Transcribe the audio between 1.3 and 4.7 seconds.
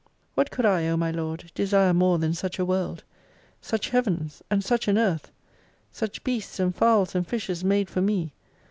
desire more than such a World! Such Heavens and